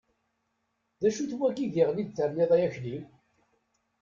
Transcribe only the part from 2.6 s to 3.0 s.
Akli?